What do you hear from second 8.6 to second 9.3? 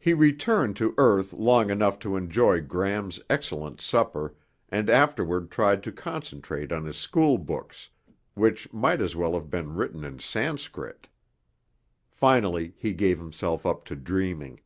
might as